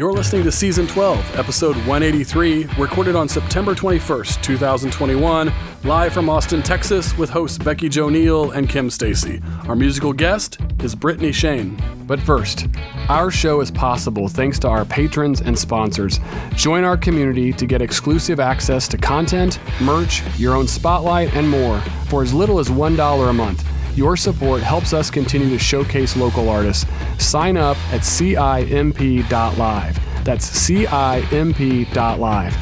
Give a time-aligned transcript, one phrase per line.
[0.00, 5.52] You're listening to Season 12, Episode 183, recorded on September 21st, 2021,
[5.84, 9.42] live from Austin, Texas, with hosts Becky Jo Neal and Kim Stacy.
[9.68, 11.78] Our musical guest is Brittany Shane.
[12.06, 12.66] But first,
[13.10, 16.18] our show is possible thanks to our patrons and sponsors.
[16.54, 21.78] Join our community to get exclusive access to content, merch, your own spotlight, and more
[22.08, 23.66] for as little as $1 a month.
[23.94, 26.86] Your support helps us continue to showcase local artists.
[27.18, 29.98] Sign up at CIMP.live.
[30.24, 32.56] That's CIMP.live.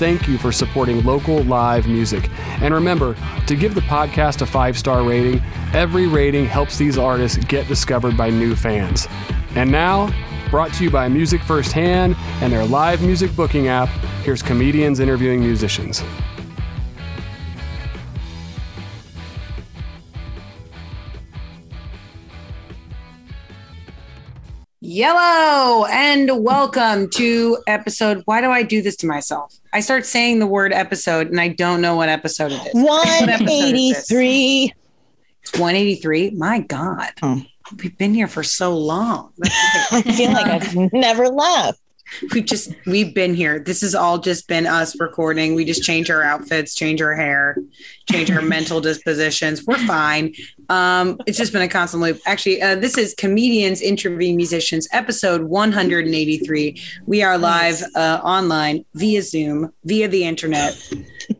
[0.00, 2.30] Thank you for supporting local live music.
[2.62, 3.14] And remember
[3.46, 5.42] to give the podcast a five star rating.
[5.74, 9.06] Every rating helps these artists get discovered by new fans.
[9.54, 10.10] And now,
[10.50, 13.88] brought to you by Music Firsthand and their live music booking app,
[14.24, 16.02] here's comedians interviewing musicians.
[24.92, 28.22] Yellow and welcome to episode.
[28.24, 29.56] Why do I do this to myself?
[29.72, 32.72] I start saying the word episode and I don't know what episode it is.
[32.72, 34.10] What episode is this?
[34.10, 34.74] 183.
[35.42, 36.30] It's 183.
[36.30, 37.12] My God.
[37.22, 37.40] Oh.
[37.80, 39.32] We've been here for so long.
[39.92, 41.80] I feel like I've never left.
[42.32, 43.58] We've just we've been here.
[43.58, 45.54] This has all just been us recording.
[45.54, 47.56] We just change our outfits, change our hair,
[48.10, 49.64] change our mental dispositions.
[49.66, 50.34] We're fine.
[50.68, 52.20] Um, it's just been a constant loop.
[52.26, 56.80] Actually, uh, this is comedians interviewing musicians, episode 183.
[57.06, 60.74] We are live uh, online via Zoom, via the internet,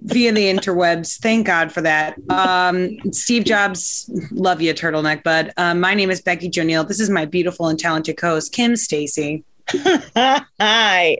[0.02, 1.18] via the interwebs.
[1.18, 2.16] Thank God for that.
[2.28, 5.52] Um, Steve Jobs, love you, turtleneck bud.
[5.56, 6.84] Um, my name is Becky Jo Neal.
[6.84, 9.44] This is my beautiful and talented co-host Kim Stacy.
[10.60, 11.18] Hi.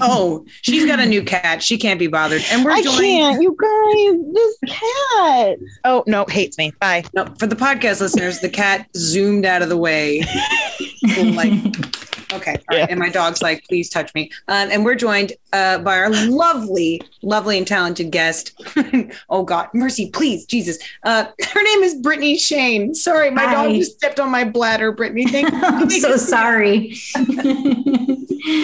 [0.00, 1.62] Oh, she's got a new cat.
[1.62, 2.42] She can't be bothered.
[2.50, 2.98] And we're I joined.
[2.98, 4.34] can't, you guys.
[4.34, 5.58] This cat.
[5.84, 6.72] Oh no, hates me.
[6.80, 7.04] Bye.
[7.14, 10.22] No, for the podcast listeners, the cat zoomed out of the way.
[11.18, 11.52] like,
[12.32, 12.52] okay.
[12.52, 12.78] all right.
[12.78, 12.86] Yeah.
[12.88, 14.30] And my dog's like, please touch me.
[14.48, 18.60] Um, and we're joined uh, by our lovely, lovely, and talented guest.
[19.30, 19.68] oh, God.
[19.74, 20.44] Mercy, please.
[20.46, 20.78] Jesus.
[21.02, 22.94] Uh, her name is Brittany Shane.
[22.94, 25.26] Sorry, my dog just stepped on my bladder, Brittany.
[25.26, 26.96] Thank I'm so sorry.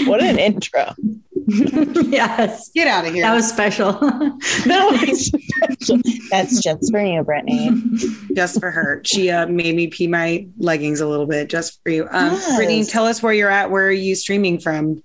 [0.06, 0.94] What an intro.
[2.08, 3.22] yes, Get out of here.
[3.24, 3.92] that was special.
[4.64, 5.30] That was
[6.30, 7.70] That's just for you, Brittany.
[8.34, 9.02] just for her.
[9.04, 12.04] She uh, made me pee my leggings a little bit just for you.
[12.10, 12.56] Um, Yes.
[12.56, 13.70] Brittany, tell us where you're at.
[13.70, 15.02] Where are you streaming from?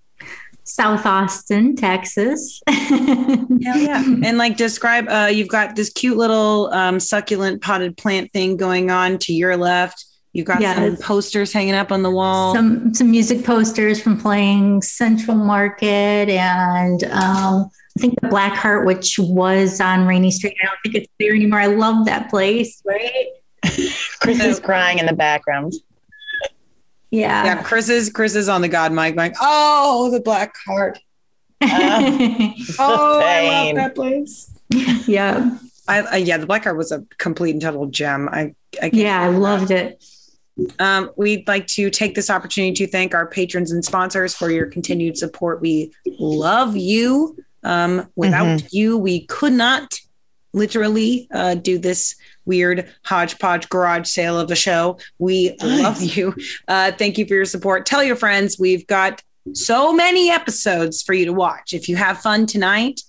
[0.64, 2.62] South Austin, Texas.
[2.68, 4.04] Hell yeah.
[4.24, 8.92] And like describe uh you've got this cute little um succulent potted plant thing going
[8.92, 10.06] on to your left.
[10.34, 12.54] You've got some posters hanging up on the wall.
[12.54, 18.86] some some music posters from playing Central Market and um, I think the Black Heart,
[18.86, 20.56] which was on Rainey Street.
[20.62, 21.60] I don't think it's there anymore.
[21.60, 23.26] I love that place, right?
[24.22, 25.74] Chris is crying in the background.
[27.12, 27.44] Yeah.
[27.44, 31.00] yeah, Chris is Chris is on the god mic going, Oh, the black heart.
[31.60, 31.68] Uh,
[32.80, 34.52] Oh, I love that place.
[35.08, 35.58] yeah.
[35.88, 38.30] I, I yeah, the black heart was a complete and total gem.
[38.32, 39.20] I I Yeah.
[39.24, 40.04] I loved it.
[40.80, 44.68] Um, we'd like to take this opportunity to thank our patrons and sponsors for your
[44.68, 45.62] continued support.
[45.62, 47.38] We love you.
[47.64, 50.00] Um, without you, we could not
[50.54, 52.16] literally uh, do this
[52.46, 54.98] weird hodgepodge garage sale of a show.
[55.20, 56.36] We love you.
[56.68, 57.86] Uh, thank you for your support.
[57.86, 58.58] Tell your friends.
[58.58, 59.22] We've got
[59.54, 61.74] so many episodes for you to watch.
[61.74, 63.02] If you have fun tonight,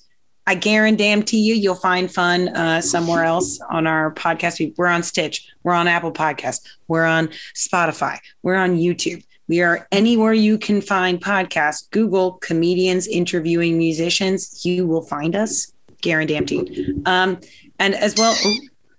[0.47, 4.59] I guarantee you, you'll find fun uh, somewhere else on our podcast.
[4.59, 5.49] We- We're on Stitch.
[5.63, 6.67] We're on Apple Podcast.
[6.89, 8.19] We're on Spotify.
[8.43, 9.23] We're on YouTube.
[9.49, 11.91] We are anywhere you can find podcasts.
[11.91, 14.65] Google comedians interviewing musicians.
[14.65, 17.03] You will find us, guaranteed.
[17.07, 17.41] Um,
[17.79, 18.55] and as well, oh,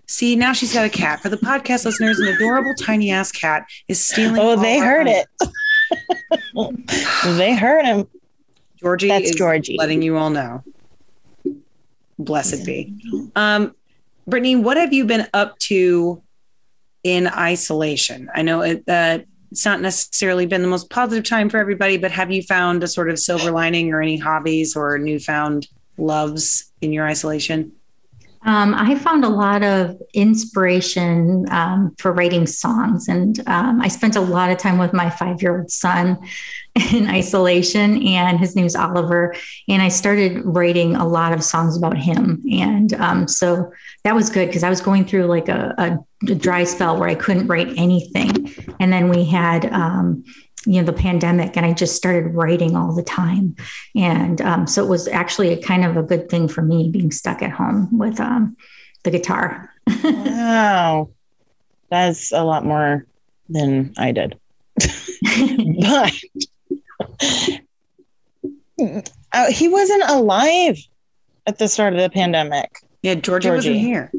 [0.07, 1.21] see now she's got a cat.
[1.21, 4.39] For the podcast listeners, an adorable tiny ass cat is stealing.
[4.41, 5.27] Oh, they heard it.
[7.37, 8.07] they heard him.
[8.77, 9.77] Georgie That's is Georgie.
[9.77, 10.63] letting you all know.
[12.23, 12.93] Blessed be.
[13.35, 13.75] Um,
[14.27, 16.21] Brittany, what have you been up to
[17.03, 18.29] in isolation?
[18.33, 19.19] I know it, uh,
[19.51, 22.87] it's not necessarily been the most positive time for everybody, but have you found a
[22.87, 27.73] sort of silver lining or any hobbies or newfound loves in your isolation?
[28.43, 34.15] Um, I found a lot of inspiration um, for writing songs, and um, I spent
[34.15, 36.17] a lot of time with my five-year-old son
[36.93, 39.35] in isolation, and his name's Oliver.
[39.69, 43.71] And I started writing a lot of songs about him, and um, so
[44.03, 47.09] that was good because I was going through like a, a, a dry spell where
[47.09, 49.71] I couldn't write anything, and then we had.
[50.65, 53.55] You know the pandemic and i just started writing all the time
[53.95, 57.11] and um, so it was actually a kind of a good thing for me being
[57.11, 58.55] stuck at home with um,
[59.03, 59.71] the guitar
[60.03, 61.09] Wow.
[61.89, 63.05] That's a lot more
[63.49, 64.39] than I did.
[65.81, 66.13] but
[69.33, 70.77] Uh, he wasn't alive
[71.45, 72.71] at the start of the pandemic.
[73.03, 73.79] Yeah, Georgie, wasn't Georgie.
[73.79, 74.11] here.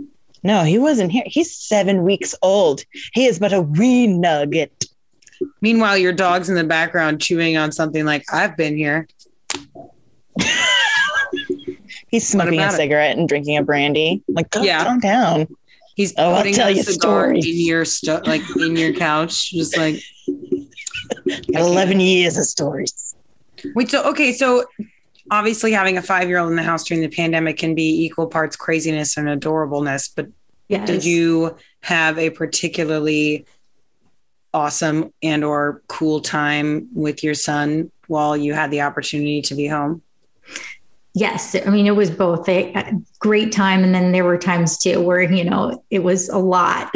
[0.44, 1.24] No, he wasn't here.
[1.26, 2.84] He's seven weeks old.
[3.12, 4.84] He is but a wee nugget.
[5.60, 9.06] Meanwhile, your dog's in the background chewing on something like, I've been here.
[12.08, 12.76] He's smoking a about it?
[12.76, 14.22] cigarette and drinking a brandy.
[14.28, 14.84] Like, calm, Yeah.
[14.84, 15.48] calm down.
[15.94, 17.46] He's Oh, I'll putting tell a you cigar stories.
[17.46, 19.96] in your stu- like in your couch, just like
[21.48, 23.14] 11 years of stories.
[23.74, 23.90] wait.
[23.90, 24.64] So okay, so
[25.30, 28.26] obviously having a five year old in the house during the pandemic can be equal
[28.26, 30.10] parts craziness and adorableness.
[30.14, 30.28] But
[30.68, 30.86] Yes.
[30.86, 33.44] did you have a particularly
[34.54, 39.66] awesome and or cool time with your son while you had the opportunity to be
[39.66, 40.02] home?
[41.14, 44.78] Yes, I mean it was both a, a great time, and then there were times
[44.78, 46.90] too where you know it was a lot.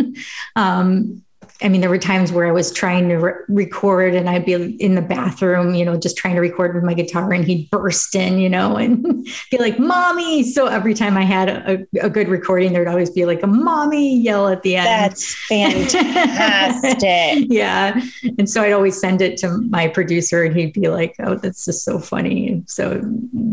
[0.56, 1.22] um,
[1.60, 4.52] I mean, there were times where I was trying to re- record, and I'd be
[4.52, 8.14] in the bathroom, you know, just trying to record with my guitar, and he'd burst
[8.14, 12.28] in, you know, and be like, "Mommy!" So every time I had a, a good
[12.28, 14.86] recording, there'd always be like a "mommy" yell at the end.
[14.86, 17.46] That's fantastic.
[17.48, 18.00] yeah.
[18.38, 21.64] And so I'd always send it to my producer and he'd be like, Oh, that's
[21.64, 22.48] just so funny.
[22.48, 22.92] And so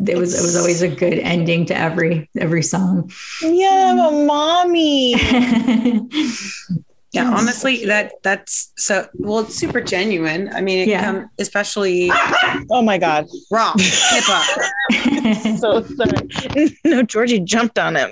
[0.08, 3.12] it was it was always a good ending to every every song.
[3.42, 5.16] yeah, I'm a mommy.
[7.16, 7.40] Yeah, Yes.
[7.42, 9.40] honestly, that that's so well.
[9.40, 10.50] It's super genuine.
[10.54, 11.04] I mean, it Yeah.
[11.06, 12.12] come, especially
[12.72, 13.26] Oh my God.
[13.50, 14.62] wrong hip hop.
[15.60, 16.78] So sorry.
[16.84, 18.12] No, Georgie jumped on him.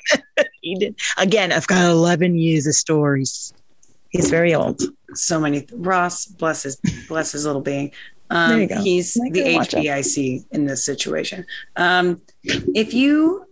[0.61, 0.95] he did.
[1.17, 3.53] Again, I've got 11 years of stories.
[4.09, 4.81] He's very old.
[5.15, 5.67] So many.
[5.73, 6.77] Ross, bless his
[7.07, 7.91] bless his little being.
[8.29, 8.67] Um.
[8.69, 9.83] He's the can watch him.
[9.83, 11.45] HBIC in this situation.
[11.75, 13.45] Um, if you,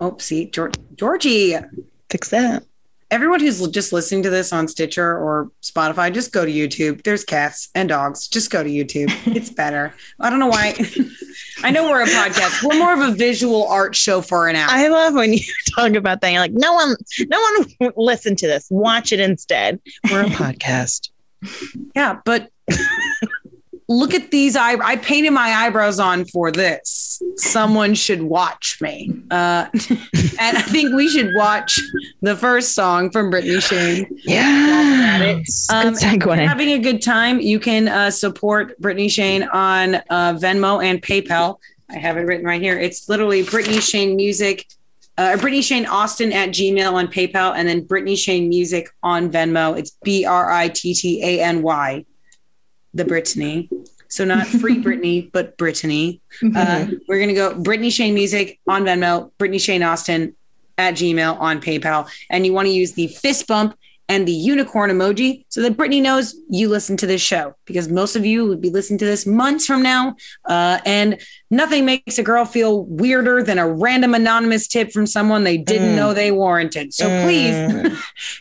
[0.00, 1.54] oh, see, George, Georgie,
[2.10, 2.64] Fix that.
[3.10, 7.02] Everyone who's just listening to this on Stitcher or Spotify, just go to YouTube.
[7.02, 8.28] There's cats and dogs.
[8.28, 9.08] Just go to YouTube.
[9.38, 9.94] It's better.
[10.18, 10.74] I don't know why.
[11.62, 12.62] I know we're a podcast.
[12.62, 14.68] We're more of a visual art show for an hour.
[14.70, 15.40] I love when you
[15.76, 16.32] talk about that.
[16.32, 16.96] You're like, no one,
[17.28, 18.66] no one listen to this.
[18.70, 19.80] Watch it instead.
[20.10, 21.10] We're a podcast.
[21.94, 22.50] yeah, but
[23.88, 24.74] look at these eye.
[24.74, 27.22] I painted my eyebrows on for this.
[27.36, 29.10] Someone should watch me.
[29.30, 31.80] Uh, and I think we should watch
[32.20, 34.06] the first song from Brittany Shane.
[34.24, 35.40] Yeah.
[35.72, 41.00] Um, having a good time, you can uh, support Brittany Shane on uh, Venmo and
[41.02, 41.58] PayPal.
[41.90, 42.78] I have it written right here.
[42.78, 44.66] It's literally Brittany Shane Music,
[45.16, 49.78] uh, Brittany Shane Austin at Gmail on PayPal, and then Brittany Shane Music on Venmo.
[49.78, 52.04] It's B R I T T A N Y,
[52.94, 53.68] the Brittany.
[54.08, 56.20] So not free Brittany, but Brittany.
[56.54, 60.34] Uh, we're gonna go Brittany Shane Music on Venmo, Brittany Shane Austin
[60.78, 63.76] at Gmail on PayPal, and you want to use the fist bump
[64.08, 68.16] and the unicorn emoji so that Brittany knows you listen to this show because most
[68.16, 70.16] of you would be listening to this months from now,
[70.46, 71.20] uh, and
[71.50, 75.92] nothing makes a girl feel weirder than a random anonymous tip from someone they didn't
[75.92, 75.96] Mm.
[75.96, 76.94] know they warranted.
[76.94, 77.96] So please Mm.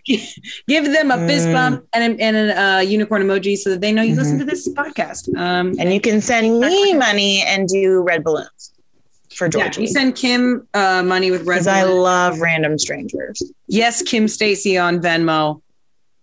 [0.67, 1.53] give them a fist Mm.
[1.53, 4.45] bump and a, and a uh, unicorn emoji so that they know you listen to
[4.45, 5.27] this podcast.
[5.37, 8.71] Um, And you can send me money and do red balloons
[9.37, 9.81] for yeah, Georgie.
[9.81, 13.41] you send Kim uh, money with Red Because I love random strangers.
[13.67, 15.61] yes, Kim Stacy on Venmo.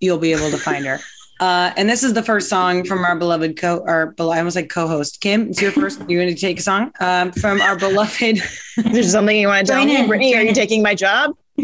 [0.01, 0.99] You'll be able to find her.
[1.41, 4.71] Uh, and this is the first song from our beloved co or I almost like
[4.71, 5.49] co-host Kim.
[5.49, 5.99] It's your first.
[6.09, 8.39] You're going to take a song um, from our beloved.
[8.77, 9.97] There's something you want to tell me?
[9.97, 10.55] in, Brittany, are you in.
[10.55, 11.33] taking my job?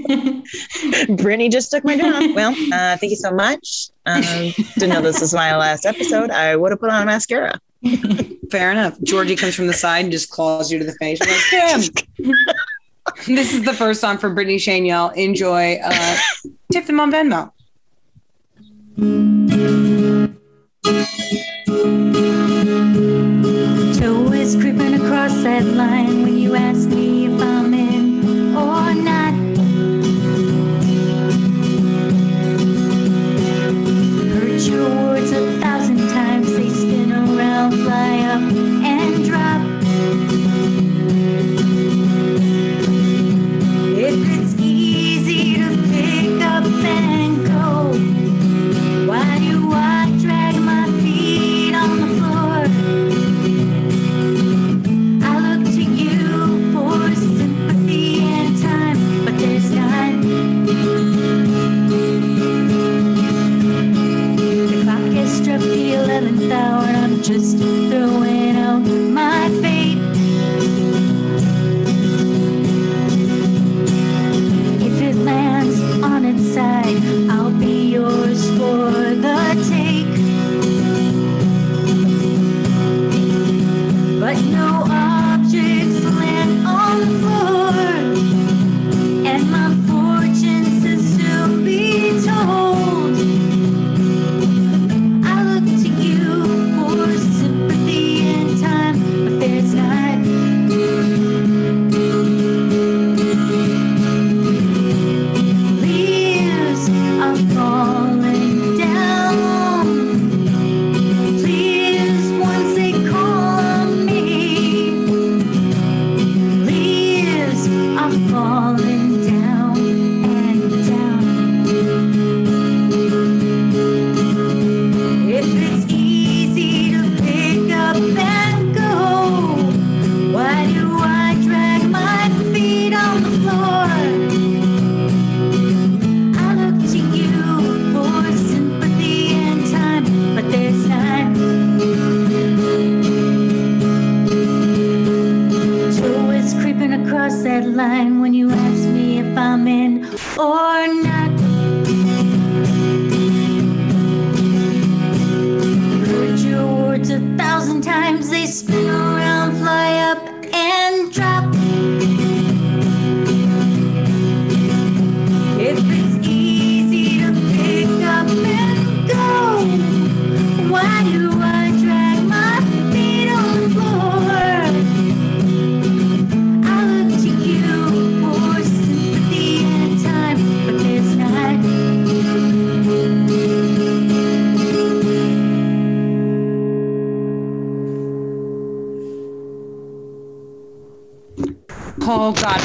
[1.09, 2.35] Brittany just took my job.
[2.35, 3.91] Well, uh, thank you so much.
[4.07, 4.23] Um,
[4.75, 6.31] didn't know this was my last episode.
[6.31, 7.61] I would have put on a mascara.
[8.51, 9.01] Fair enough.
[9.03, 11.19] Georgie comes from the side and just claws you to the face.
[11.21, 14.85] You're like, this is the first song from Brittany Shane.
[14.85, 15.79] Y'all enjoy.
[15.83, 16.17] Uh,
[16.73, 17.53] tip them on Venmo.
[23.99, 27.10] Toe is creeping across that line when you ask me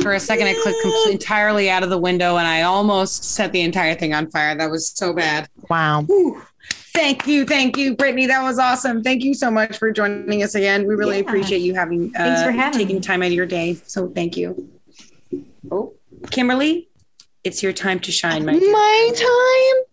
[0.05, 3.51] For a second, I clicked completely entirely out of the window, and I almost set
[3.51, 4.55] the entire thing on fire.
[4.55, 5.49] That was so bad.
[5.67, 6.03] Wow.
[6.03, 6.43] Whew.
[6.93, 8.27] Thank you, thank you, Brittany.
[8.27, 9.01] That was awesome.
[9.01, 10.85] Thank you so much for joining us again.
[10.85, 11.23] We really Yeah.
[11.23, 13.01] appreciate you having uh, Thanks for having taking me.
[13.01, 13.79] time out of your day.
[13.87, 14.69] So thank you.
[15.71, 15.95] Oh,
[16.29, 16.87] Kimberly,
[17.43, 18.53] it's your time to shine, my.
[18.53, 19.85] My time.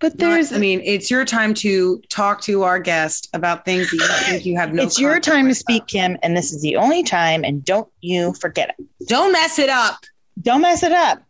[0.00, 3.96] But there's I mean, it's your time to talk to our guest about things that
[3.96, 4.84] you think you have no.
[4.84, 8.32] it's your time to speak, Kim, and this is the only time, and don't you
[8.34, 8.86] forget it.
[9.08, 9.98] Don't mess it up.
[10.40, 11.22] Don't mess it up.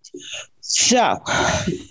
[0.60, 1.18] So,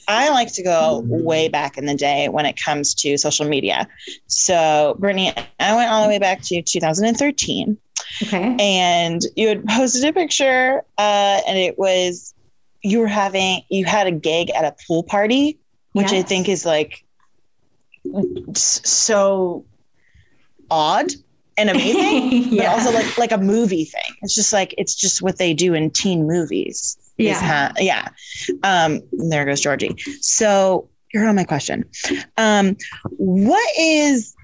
[0.08, 3.88] I like to go way back in the day when it comes to social media.
[4.28, 7.76] So, Brittany, I went all the way back to 2013,
[8.24, 8.56] Okay.
[8.60, 12.36] and you had posted a picture, uh, and it was
[12.84, 15.58] you were having you had a gig at a pool party,
[15.98, 17.04] which I think is like
[18.54, 19.66] so
[20.70, 21.12] odd
[21.58, 22.56] and amazing.
[22.58, 24.16] but also like like a movie thing.
[24.22, 26.98] It's just like it's just what they do in teen movies.
[27.18, 27.42] Yeah.
[27.42, 28.10] ha- yeah.
[28.64, 29.96] Um, there goes Georgie.
[30.22, 31.84] So you're on my question.
[32.38, 32.78] Um,
[33.18, 34.36] what is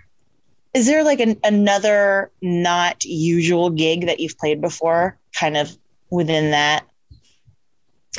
[0.74, 5.78] is there like an, another not usual gig that you've played before, kind of
[6.10, 6.86] within that?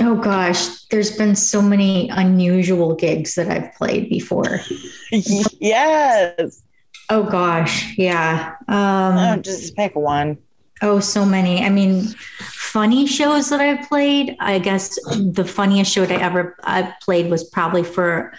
[0.06, 4.60] Oh gosh, there's been so many unusual gigs that I've played before.
[5.10, 6.62] yes.
[7.08, 8.54] Oh gosh, yeah.
[8.68, 10.36] Oh, Um, just pick one.
[10.82, 11.64] oh, so many.
[11.64, 12.02] I mean,
[12.38, 14.36] funny shows that I've played.
[14.40, 18.34] I guess the funniest show that I ever I played was probably for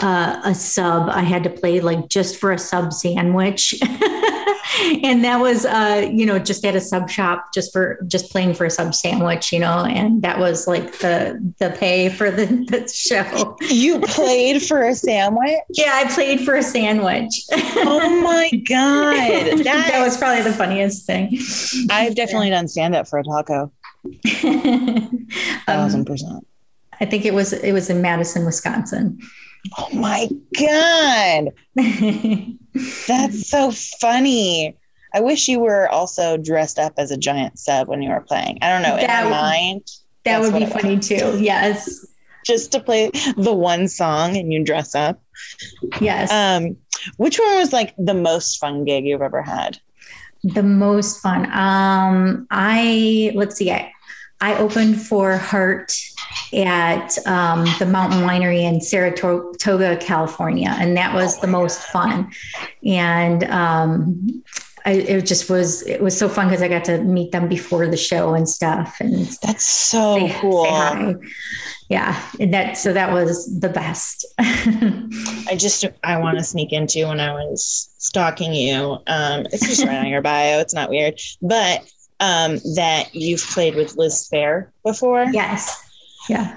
[0.00, 1.10] uh, a sub.
[1.10, 3.74] I had to play like just for a sub sandwich.
[5.02, 8.54] and that was uh you know just at a sub shop just for just playing
[8.54, 12.46] for a sub sandwich you know and that was like the the pay for the,
[12.46, 15.58] the show You played for a sandwich?
[15.70, 19.64] yeah i played for a sandwich Oh my god.
[19.64, 21.38] that was probably the funniest thing
[21.90, 23.72] I've definitely done stand up for a taco.
[25.66, 26.46] Thousand um, percent.
[27.00, 29.18] i think it was it was in madison wisconsin
[29.78, 30.28] Oh my
[30.58, 31.52] god.
[33.06, 34.76] That's so funny.
[35.14, 38.58] I wish you were also dressed up as a giant sub when you were playing.
[38.62, 38.96] I don't know.
[38.96, 39.82] In That my would- mind,
[40.24, 42.06] that would be funny too yes
[42.46, 45.20] just to play the one song and you dress up.
[46.00, 46.76] yes Um,
[47.16, 49.78] which one was like the most fun gig you've ever had?
[50.44, 51.46] The most fun.
[51.52, 53.70] Um, I let's see.
[53.70, 53.92] I,
[54.42, 55.96] I opened for Heart
[56.52, 62.30] at um, the Mountain Winery in Saratoga, California, and that was the most fun.
[62.84, 64.42] And um,
[64.84, 67.86] I, it just was it was so fun because I got to meet them before
[67.86, 70.64] the show and stuff, and That's so say, cool.
[70.64, 71.14] say.
[71.88, 74.26] Yeah, and that so that was the best.
[74.40, 78.98] I just I want to sneak into when I was stalking you.
[79.06, 80.58] Um, it's just right on your bio.
[80.58, 81.88] It's not weird, but
[82.22, 85.26] um, that you've played with Liz Phair before.
[85.32, 85.90] yes.
[86.28, 86.56] Yeah.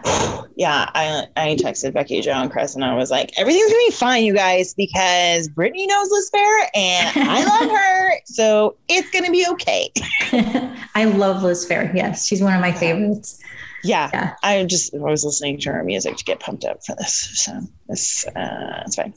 [0.56, 3.92] yeah, I I texted Becky, Jo, and Chris, and I was like, everything's gonna be
[3.96, 9.32] fine, you guys, because Brittany knows Liz Phair and I love her, so it's gonna
[9.32, 9.90] be okay.
[10.94, 11.92] I love Liz Phair.
[11.96, 13.40] Yes, she's one of my favorites.
[13.84, 14.34] Yeah, Yeah.
[14.44, 18.28] I just was listening to her music to get pumped up for this, so this
[18.36, 19.16] uh, it's fine.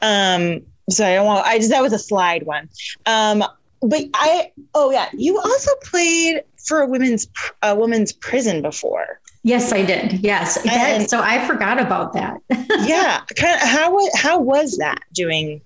[0.00, 1.44] Um, so I don't want.
[1.44, 2.68] I just that was a slide one.
[3.04, 3.42] Um,
[3.80, 7.26] but I oh yeah, you also played for a women's
[7.62, 9.20] a women's prison before.
[9.42, 10.20] Yes, I did.
[10.20, 10.60] Yes.
[10.62, 12.40] That, so I forgot about that.
[12.86, 15.60] yeah, kind of how how was that doing?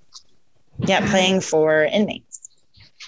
[0.86, 2.31] Yeah, playing for inmates.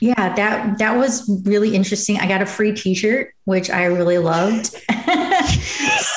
[0.01, 2.19] Yeah, that that was really interesting.
[2.19, 4.67] I got a free T-shirt, which I really loved.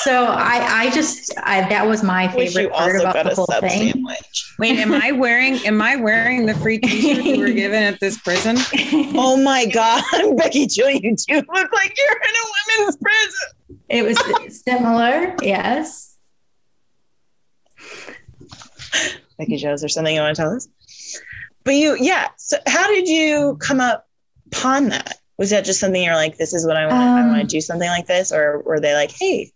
[0.04, 3.92] so I I just I, that was my favorite part about the whole sub thing.
[3.94, 4.54] sandwich.
[4.60, 8.18] Wait, am I wearing am I wearing the free t-shirt you were given at this
[8.20, 8.58] prison?
[9.20, 10.04] Oh my god,
[10.38, 13.80] Becky Jill, you do look like you're in a women's prison.
[13.90, 15.36] it was similar.
[15.42, 16.16] Yes.
[19.38, 20.68] Becky Jo, is there something you want to tell us?
[21.68, 22.30] But you, yeah.
[22.38, 24.08] So how did you come up
[24.54, 25.18] upon that?
[25.38, 26.98] Was that just something you're like, this is what I want?
[26.98, 29.52] I Um, want to do something like this, or were they like, hey,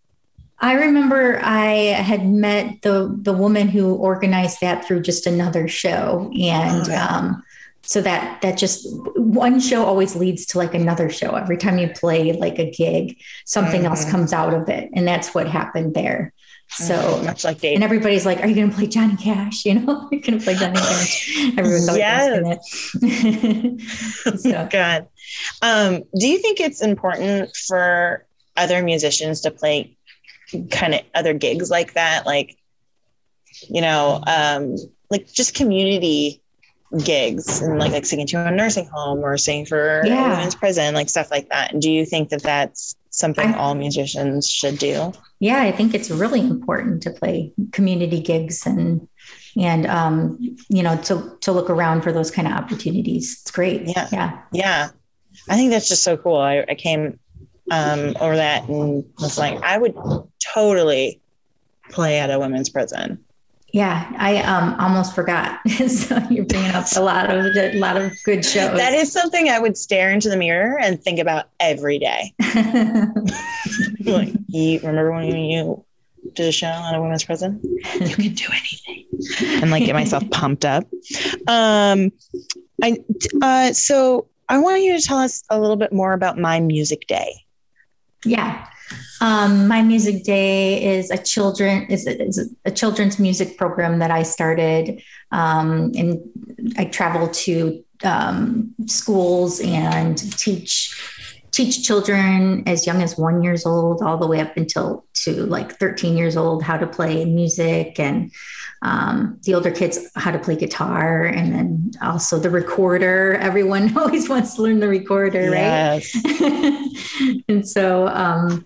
[0.60, 1.70] I remember I
[2.10, 6.96] had met the the woman who organized that through just another show, and Okay.
[6.96, 7.42] um,
[7.82, 11.36] so that that just one show always leads to like another show.
[11.36, 14.12] Every time you play like a gig, something else Mhm.
[14.12, 16.34] comes out of it, and that's what happened there.
[16.74, 17.22] So.
[17.24, 19.66] much like And everybody's like, "Are you going to play Johnny Cash?
[19.72, 22.60] You know, you're going to play Johnny Cash." Everyone's always asking
[23.02, 23.82] it.
[24.40, 25.08] so, God.
[25.62, 28.26] Um, do you think it's important for
[28.56, 29.98] other musicians to play
[30.70, 32.26] kind of other gigs like that?
[32.26, 32.58] Like,
[33.70, 34.76] you know, um,
[35.10, 36.41] like just community
[37.04, 40.28] gigs and like like singing to a nursing home or singing for Yeah.
[40.28, 41.80] a women's prison, like stuff like that.
[41.80, 45.14] Do you think that that's something I- all musicians should do?
[45.40, 49.08] Yeah, I think it's really important to play community gigs and
[49.58, 50.38] and um,
[50.70, 53.40] you know to to look around for those kind of opportunities.
[53.42, 53.84] It's great.
[53.88, 54.08] Yeah.
[54.12, 54.90] yeah, Yeah.
[55.50, 56.38] I think that's just so cool.
[56.38, 57.18] I, I came
[57.72, 59.96] um, over that and was like, I would
[60.54, 61.22] totally
[61.90, 63.24] play at a women's prison.
[63.74, 64.12] Yeah.
[64.18, 65.60] I um, almost forgot.
[65.88, 68.78] so you're bringing up a lot of a lot of good shows.
[68.78, 72.34] That is something I would stare into the mirror and think about every day.
[74.06, 75.84] like, you remember when you
[76.34, 77.60] did a show on a women's prison?
[77.64, 79.06] You can do anything.
[79.62, 80.84] And like get myself pumped up.
[81.48, 82.12] Um,
[82.84, 82.98] I
[83.42, 87.08] uh, so I want you to tell us a little bit more about my music
[87.08, 87.46] day.
[88.26, 88.68] Yeah.
[89.22, 94.12] Um, my music day is a children is a, is a children's music program that
[94.12, 95.02] I started,
[95.32, 96.20] um, and
[96.78, 100.98] I travel to um, schools and teach
[101.52, 105.78] teach children as young as one years old all the way up until to like
[105.78, 108.32] 13 years old how to play music and
[108.82, 113.36] um, the older kids how to play guitar and then also the recorder.
[113.36, 116.02] Everyone always wants to learn the recorder right?
[117.48, 118.66] And so um,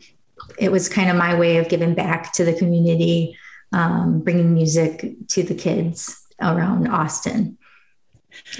[0.58, 3.38] it was kind of my way of giving back to the community,
[3.71, 7.58] um, bringing music to the kids around Austin.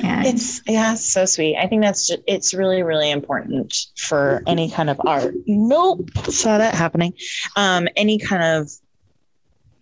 [0.02, 1.58] And It's yeah, so sweet.
[1.58, 5.34] I think that's just, it's really really important for any kind of art.
[5.48, 7.14] Nope, saw that happening.
[7.56, 8.72] Um, any kind of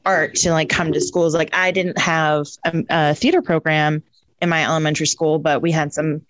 [0.06, 1.34] art to like come to schools.
[1.34, 4.04] Like I didn't have a, a theater program
[4.42, 6.22] in my elementary school, but we had some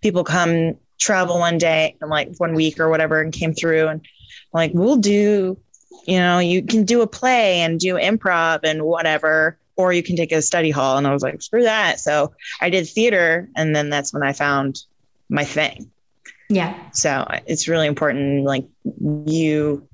[0.00, 4.04] people come travel one day and like one week or whatever and came through and
[4.52, 5.56] like we'll do
[6.06, 10.14] you know you can do a play and do improv and whatever or you can
[10.14, 10.98] take a study hall.
[10.98, 12.00] And i was like screw that.
[12.00, 14.82] So i did theater and then that's when i found
[15.28, 15.90] my thing.
[16.48, 18.66] Yeah, so it's really important like
[18.98, 19.86] you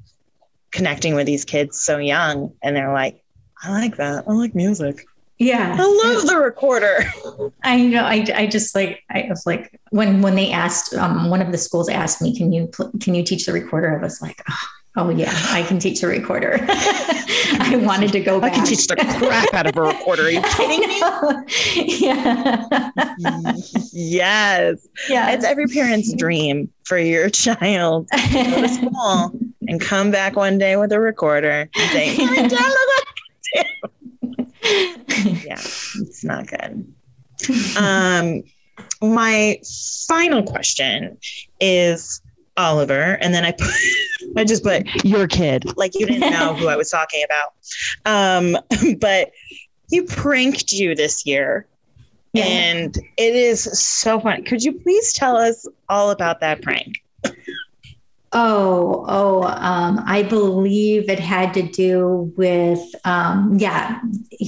[0.71, 3.23] connecting with these kids so young and they're like
[3.63, 4.25] i like that.
[4.27, 5.07] I like music
[5.39, 5.77] yeah.
[5.79, 7.05] i love the recorder
[7.63, 8.05] I know.
[8.05, 11.59] I, I just like I was like when when they asked um, one of the
[11.59, 13.99] schools asked me, can you pl- can you teach the recorder?
[13.99, 16.59] I was like, oh, oh yeah, I can teach the recorder.
[17.59, 18.53] I wanted to go back.
[18.53, 18.67] i back.
[18.67, 21.01] can teach the crap out of a recorder are you kidding me
[21.99, 22.91] yeah.
[23.93, 25.31] yes yeah.
[25.31, 29.33] it's every parent's dream for your child to go to school
[29.69, 32.89] and come back one day with a recorder and say, "My dad look
[33.57, 33.67] like
[35.45, 36.93] yeah, it's not good.
[37.79, 38.43] Um,
[39.03, 39.59] my
[40.07, 41.19] final question
[41.61, 42.21] is
[42.57, 43.71] Oliver, and then I put,
[44.37, 47.53] I just put your kid, like you didn't know who I was talking about.
[48.07, 48.57] Um,
[49.01, 49.31] but
[49.91, 51.67] you pranked you this year,
[52.33, 52.45] Yeah.
[52.45, 54.45] and it is so fun.
[54.45, 57.03] Could you please tell us all about that prank?
[58.33, 64.01] Oh, oh, um, I believe it had to do with, um, yeah,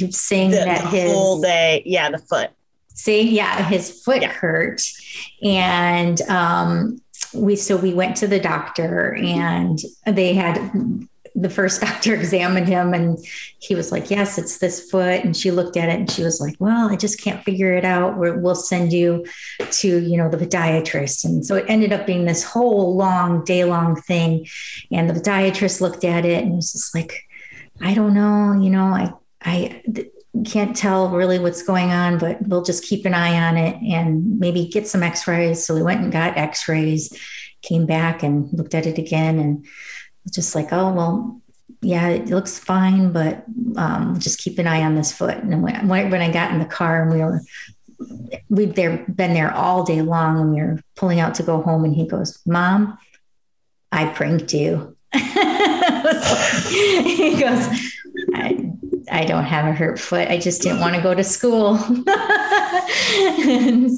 [0.02, 2.50] was saying The, that the his whole day, yeah, the foot.
[2.94, 4.32] saying, yeah, his foot Yeah.
[4.32, 4.82] hurt,
[5.42, 7.00] and um,
[7.32, 10.56] we so we went to the doctor, and they had
[11.34, 13.18] the first doctor examined him, and
[13.58, 16.40] he was like, "Yes, it's this foot," and she looked at it, and she was
[16.40, 18.16] like, "Well, I just can't figure it out.
[18.16, 19.26] We're, we'll send you
[19.58, 23.64] to you know the podiatrist," and so it ended up being this whole long day
[23.64, 24.46] long thing,
[24.90, 27.24] and the podiatrist looked at it and was just like,
[27.80, 29.12] "I don't know, you know, I
[29.42, 29.82] I."
[30.44, 34.38] can't tell really what's going on, but we'll just keep an eye on it and
[34.38, 35.66] maybe get some x rays.
[35.66, 37.12] So we went and got x rays,
[37.62, 39.66] came back and looked at it again, and
[40.30, 41.40] just like, oh, well,
[41.80, 43.44] yeah, it looks fine, but
[43.76, 45.36] um, just keep an eye on this foot.
[45.36, 47.40] And when, when I got in the car and we were,
[48.48, 51.84] we'd there, been there all day long and we were pulling out to go home,
[51.84, 52.98] and he goes, Mom,
[53.92, 54.96] I pranked you.
[55.12, 55.20] he
[57.40, 57.68] goes,
[58.34, 58.72] I,
[59.10, 60.28] I don't have a hurt foot.
[60.28, 61.76] I just didn't want to go to school.
[61.76, 62.04] and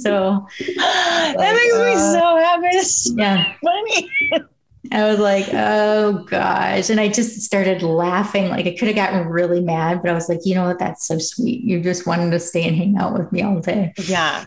[0.00, 2.68] so, that makes me uh, so happy.
[2.76, 4.10] It's yeah, funny.
[4.92, 6.90] I was like, oh gosh.
[6.90, 8.48] And I just started laughing.
[8.48, 10.78] Like I could have gotten really mad, but I was like, you know what?
[10.78, 11.62] That's so sweet.
[11.62, 13.92] You just wanted to stay and hang out with me all day.
[14.04, 14.46] Yeah.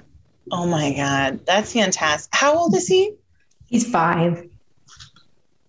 [0.51, 1.45] Oh my God.
[1.45, 2.29] That's fantastic.
[2.35, 3.13] How old is he?
[3.67, 4.45] He's five.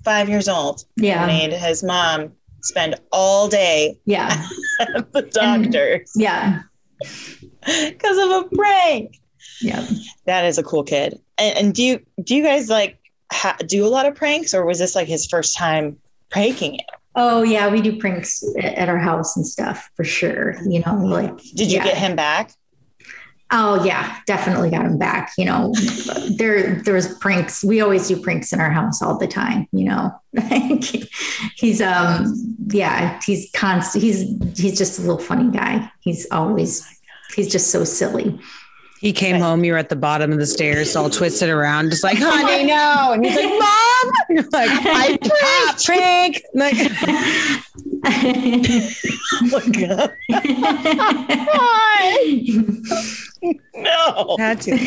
[0.04, 0.84] Five years old.
[0.96, 1.24] Yeah.
[1.26, 2.32] Made his mom
[2.62, 4.44] spend all day Yeah.
[4.80, 6.62] at the doctor's Yeah.
[7.00, 9.20] because of a prank.
[9.60, 9.86] Yeah.
[10.26, 11.20] That is a cool kid.
[11.38, 12.98] And, and do you do you guys like
[13.34, 15.98] ha- do a lot of pranks, or was this like his first time
[16.30, 16.86] pranking it?
[17.16, 17.68] Oh yeah.
[17.68, 20.56] We do pranks at our house and stuff for sure.
[20.66, 21.84] You know, like Did you yeah.
[21.84, 22.52] get him back?
[23.50, 25.32] Oh yeah, definitely got him back.
[25.38, 25.72] You know,
[26.36, 27.62] there there was pranks.
[27.62, 29.68] We always do pranks in our house all the time.
[29.70, 30.20] You know,
[31.54, 34.02] he's um yeah he's constant.
[34.02, 34.24] He's
[34.58, 35.88] he's just a little funny guy.
[36.00, 36.84] He's always
[37.36, 38.40] he's just so silly.
[39.04, 42.02] He came home, you were at the bottom of the stairs, all twisted around, just
[42.02, 43.12] like, honey, no.
[43.12, 44.12] And he's like, Mom.
[44.30, 46.42] And you're like, I ah, prank.
[46.54, 46.74] Like,
[48.06, 50.10] oh my god!
[53.74, 54.36] no.
[54.38, 54.78] had to.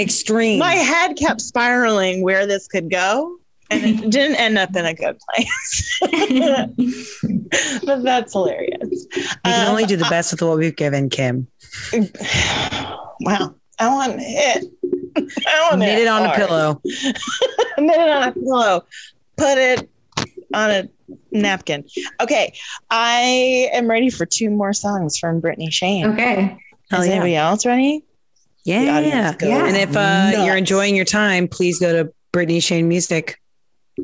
[0.00, 0.60] Extreme.
[0.60, 3.36] My head kept spiraling where this could go,
[3.70, 6.00] and it didn't end up in a good place.
[7.84, 9.06] but that's hilarious.
[9.14, 11.46] you can only do the best with what we've given, Kim.
[13.20, 13.56] Wow.
[13.80, 14.64] I want it.
[15.16, 16.80] I want Knit it on a pillow.
[16.84, 18.84] Knit it on a pillow.
[19.36, 19.90] Put it
[20.54, 20.88] on a
[21.32, 21.84] napkin.
[22.20, 22.54] Okay.
[22.90, 26.06] I am ready for two more songs from Brittany Shane.
[26.06, 26.56] Okay.
[26.92, 27.12] Hell Is yeah.
[27.14, 28.04] anybody else ready?
[28.64, 29.00] Yeah.
[29.00, 29.66] Yeah.
[29.66, 33.40] And if uh, you're enjoying your time, please go to Brittany Shane Music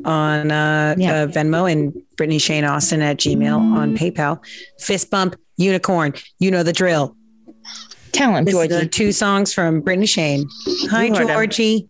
[0.03, 1.23] on uh, Yeah.
[1.23, 4.43] uh, Venmo and Brittany Shane Austin at Gmail on PayPal.
[4.79, 6.13] Fist bump, unicorn.
[6.39, 7.15] You know the drill.
[8.11, 8.87] Tell him, This Georgie.
[8.87, 10.47] two songs from Brittany Shane.
[10.89, 11.09] Hi.
[11.09, 11.89] Georgie.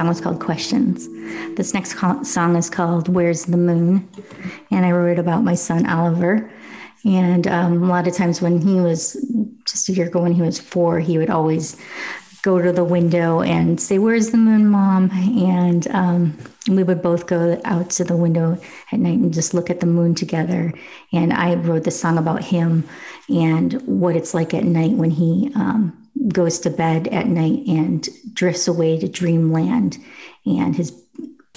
[0.00, 1.08] Song was called Questions.
[1.56, 4.08] This next song is called Where's the Moon?
[4.70, 6.50] And I wrote it about my son Oliver.
[7.04, 9.22] And um, a lot of times when he was
[9.66, 11.76] just a year ago, when he was four, he would always
[12.40, 15.10] go to the window and say, Where's the moon, mom?
[15.10, 18.58] And um, we would both go out to the window
[18.92, 20.72] at night and just look at the moon together.
[21.12, 22.88] And I wrote the song about him
[23.28, 28.08] and what it's like at night when he um, goes to bed at night and
[28.32, 29.98] drifts away to dreamland.
[30.46, 30.92] And his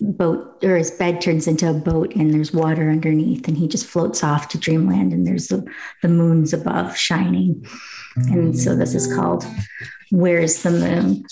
[0.02, 3.86] boat or his bed turns into a boat and there's water underneath and he just
[3.86, 5.65] floats off to dreamland and there's the,
[6.02, 7.65] the moons above shining
[8.15, 9.45] and so this is called
[10.10, 11.23] where's the moon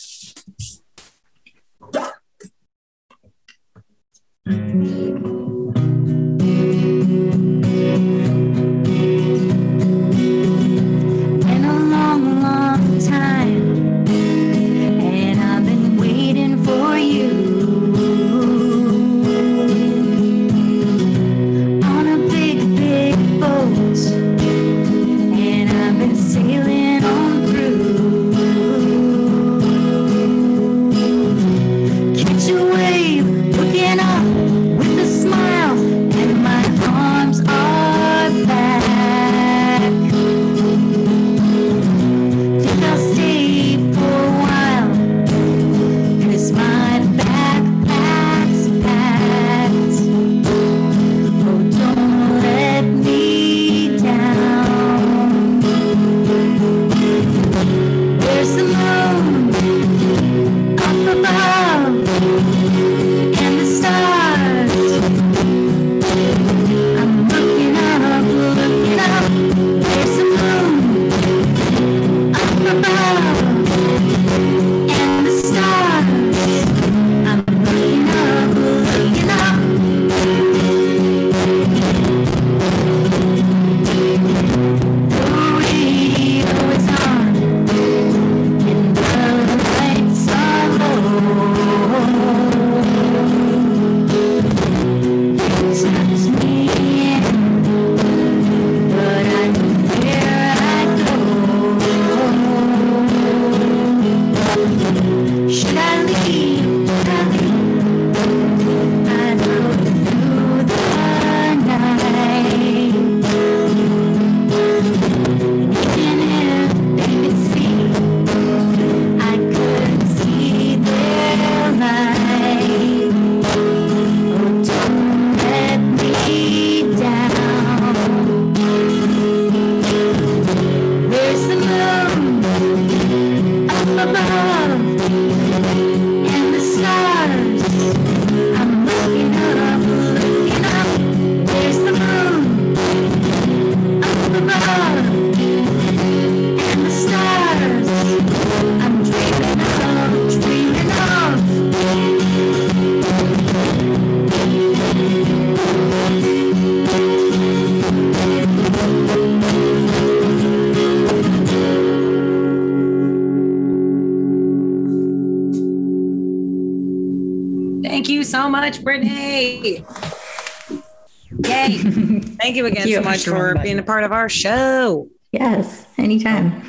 [172.92, 173.32] you again Thank you.
[173.32, 175.08] so much for being a part of our show.
[175.32, 176.62] yes anytime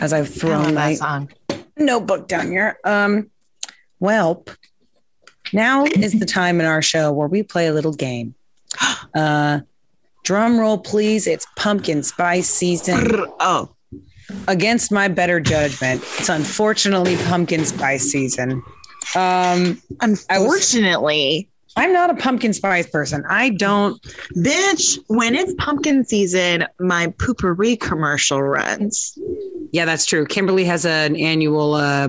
[0.00, 1.28] As I've thrown love my that song.
[1.76, 2.78] notebook down here.
[2.84, 3.30] Um,
[3.98, 4.44] well,
[5.52, 8.34] now is the time in our show where we play a little game.
[9.12, 9.58] Uh,
[10.22, 11.26] drum roll, please.
[11.26, 13.08] It's pumpkin spice season.
[13.40, 13.74] Oh,
[14.46, 18.62] Against my better judgment, it's unfortunately pumpkin spice season.
[19.16, 23.24] Um, unfortunately, I'm not a pumpkin spice person.
[23.28, 24.00] I don't.
[24.36, 29.18] bitch, when it's pumpkin season, my poopery commercial runs.
[29.72, 30.26] Yeah, that's true.
[30.26, 32.08] Kimberly has an annual uh,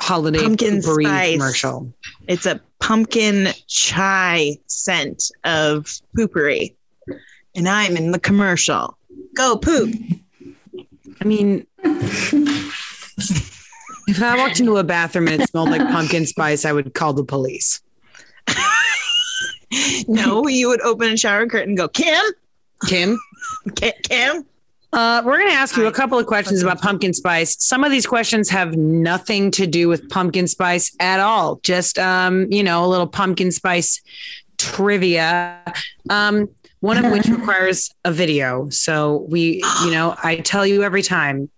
[0.00, 1.34] holiday Pumpkin spice.
[1.34, 1.92] commercial.
[2.26, 6.74] It's a pumpkin chai scent of poopery.
[7.54, 8.96] And I'm in the commercial.
[9.36, 9.94] Go poop.
[11.20, 12.32] I mean, if
[14.22, 17.24] I walked into a bathroom and it smelled like pumpkin spice, I would call the
[17.24, 17.80] police.
[20.08, 22.24] no, you would open a shower curtain and go, Kim,
[22.86, 23.18] Kim,
[23.76, 24.44] Kim.
[24.92, 27.56] uh, we're going to ask you a couple of questions about pumpkin spice.
[27.62, 31.60] Some of these questions have nothing to do with pumpkin spice at all.
[31.62, 34.00] Just, um, you know, a little pumpkin spice
[34.58, 35.62] trivia.
[36.08, 36.48] Um,
[36.80, 38.68] one of which requires a video.
[38.70, 41.50] So we, you know, I tell you every time,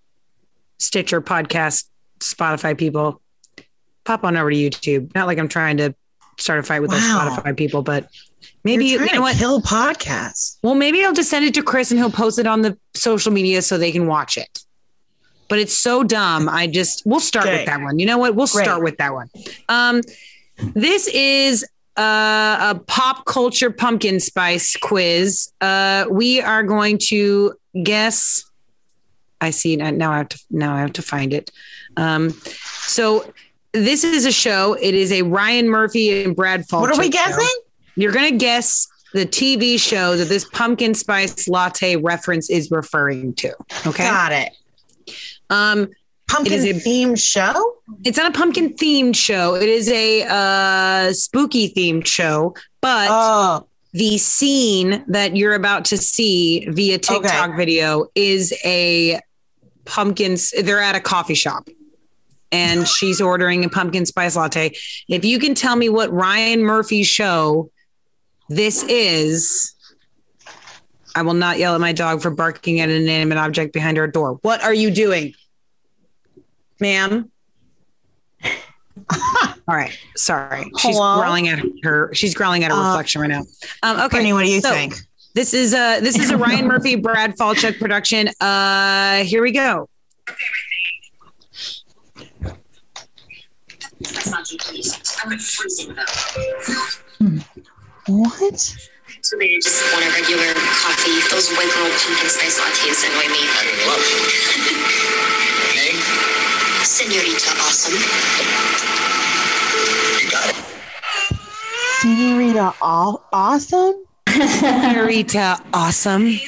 [0.78, 1.86] Stitcher podcast,
[2.18, 3.22] Spotify people,
[4.04, 5.14] pop on over to YouTube.
[5.14, 5.94] Not like I'm trying to
[6.42, 6.96] start a fight with Wow.
[6.98, 8.08] those Spotify people, but
[8.64, 9.36] maybe You're know what?
[9.36, 10.58] Kill podcasts.
[10.62, 13.32] Well, maybe I'll just send it to Chris and he'll post it on the social
[13.32, 14.60] media so they can watch it.
[15.48, 16.48] But it's so dumb.
[16.48, 17.98] I just we'll start with that one.
[17.98, 18.34] You know what?
[18.34, 18.64] We'll Great.
[18.64, 19.28] start with that one.
[19.68, 20.00] Um,
[20.74, 21.64] this is
[21.98, 25.52] uh, a pop culture pumpkin spice quiz.
[25.60, 27.52] Uh, we are going to
[27.82, 28.44] guess.
[29.42, 29.90] I see now.
[29.90, 30.40] Now I have to.
[30.50, 31.50] Now I have to find it.
[31.98, 32.30] Um,
[32.86, 33.30] so
[33.72, 34.74] this is a show.
[34.74, 36.80] It is a Ryan Murphy and Brad Falchuk.
[36.82, 37.10] What are we show.
[37.10, 37.60] guessing?
[37.96, 43.34] You're going to guess the TV show that this pumpkin spice latte reference is referring
[43.34, 43.54] to.
[43.86, 44.04] Okay.
[44.04, 44.52] Got it.
[45.50, 45.88] Um,
[46.28, 47.74] Pumpkin It is a- themed show.
[48.04, 49.54] it's not a pumpkin themed show.
[49.54, 55.98] It is a uh, spooky themed show, but Oh, the scene that you're about to
[55.98, 59.20] see via TikTok video is a
[59.84, 60.38] pumpkin.
[60.62, 61.68] They're at a coffee shop.
[62.52, 64.72] And she's ordering a pumpkin spice latte.
[65.08, 67.70] If you can tell me what Ryan Murphy's show
[68.48, 69.74] this is,
[71.16, 74.06] I will not yell at my dog for barking at an inanimate object behind our
[74.06, 74.38] door.
[74.42, 75.34] What are you doing,
[76.80, 77.30] ma'am?
[79.10, 80.64] All right, sorry.
[80.78, 81.18] She's Hello?
[81.20, 82.10] growling at her.
[82.12, 83.44] She's growling at her Uh, reflection right now.
[83.82, 84.94] Um, okay, Brittany, what do you so think?
[85.34, 88.28] This is a this is a Ryan Murphy Brad Falchuk production.
[88.40, 89.88] Uh, here we go.
[98.08, 98.58] What?
[99.22, 101.20] So they just want a regular coffee.
[101.30, 103.42] Those white girl pumpkin spice lattes annoy me.
[103.46, 104.76] I love it.
[105.76, 105.96] Meg,
[106.84, 107.94] Senorita awesome.
[110.18, 110.56] you got it.
[112.00, 114.04] Senorita Aw- Awesome?
[114.26, 116.38] Marita, awesome.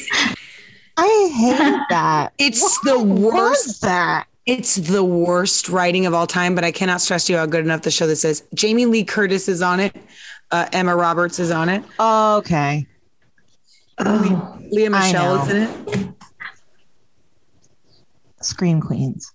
[0.97, 2.33] I hate that.
[2.38, 3.83] It's What the worst.
[3.83, 4.27] that?
[4.47, 7.65] It's the worst writing of all time, but I cannot stress to you how good
[7.65, 8.43] enough the show this is.
[8.55, 9.97] Jamie Lee Curtis is on it.
[10.51, 11.83] Uh, Emma Roberts is on it.
[11.99, 12.87] Okay.
[13.99, 16.09] Lea Michele is in it.
[18.43, 19.33] Scream Queens.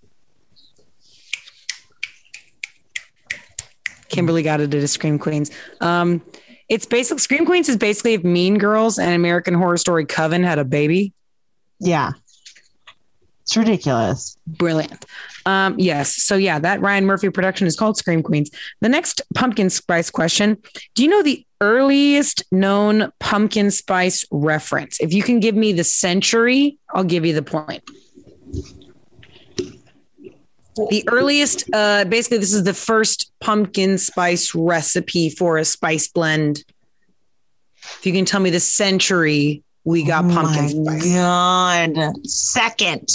[4.09, 5.49] Kimberly got it at a Scream Queens.
[5.81, 6.21] Um,
[6.67, 10.59] it's basically Scream Queens is basically if Mean Girls and American Horror Story Coven had
[10.59, 11.13] a baby.
[11.79, 12.11] Yeah.
[13.49, 14.37] It's ridiculous.
[14.45, 15.07] Brilliant.
[15.47, 16.15] Um, yes.
[16.21, 18.51] So yeah, that Ryan Murphy production is called Scream Queens.
[18.81, 20.55] The next pumpkin spice question.
[20.93, 24.99] Do you know the earliest known pumpkin spice reference?
[24.99, 27.81] If you can give me the century, I'll give you the point.
[29.55, 36.63] The earliest, uh, basically, this is the first pumpkin spice recipe for a spice blend.
[37.97, 41.13] If you can tell me the century we got Oh pumpkin my spice.
[41.15, 42.27] God.
[42.27, 43.09] Second.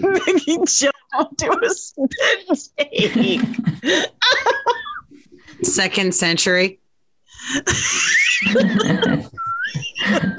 [0.00, 2.14] Mickey jumped to a spit
[3.12, 3.40] take.
[5.62, 6.78] Second century.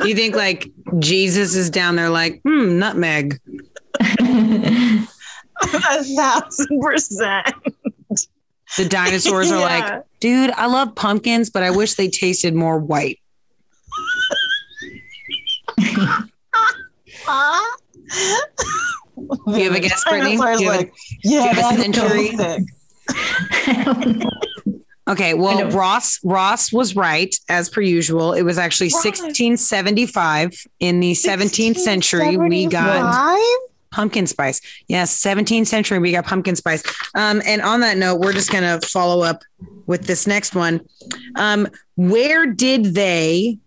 [0.06, 3.40] you think like Jesus is down there like, hmm, nutmeg.
[4.00, 5.06] a
[6.04, 7.48] thousand percent.
[8.78, 13.20] The dinosaurs are like, dude, I love pumpkins, but I wish they tasted more white.
[19.48, 20.38] Do you have a guess, Brittany?
[20.38, 20.94] Do you have like,
[21.24, 22.36] yeah, do you have a that's century?
[22.36, 22.64] basic.
[23.68, 24.30] I don't know.
[25.08, 25.70] Okay, well.
[25.72, 28.34] Ross Ross was right as per usual.
[28.34, 29.06] It was actually Right.
[29.06, 32.38] 1675 in the 17th century.
[32.38, 33.69] We got 1675?
[33.92, 34.62] Pumpkin spice.
[34.88, 36.84] Yes, 17th century we got pumpkin spice.
[37.16, 39.44] Um, and on that note, we're just gonna follow up
[39.86, 40.82] with this next one.
[41.36, 43.58] Um, where did they?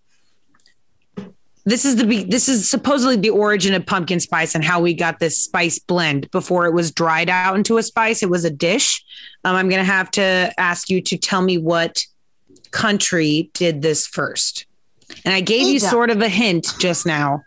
[1.65, 5.21] This is the this is supposedly the origin of pumpkin spice and how we got
[5.21, 8.23] this spice blend before it was dried out into a spice.
[8.23, 9.05] It was a dish.
[9.45, 12.05] Um, I'm gonna have to ask you to tell me what
[12.73, 14.67] country did this first.
[15.25, 17.43] And I gave you sort of a hint just now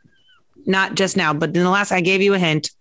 [0.65, 2.71] not just now, but in the last, I gave you a hint.